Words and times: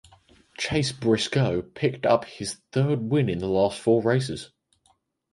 Chase 0.57 0.91
Briscoe 0.91 1.61
picked 1.61 2.07
up 2.07 2.25
his 2.25 2.55
third 2.71 3.01
win 3.11 3.29
in 3.29 3.37
the 3.37 3.45
last 3.45 3.79
four 3.79 4.01
races. 4.01 4.49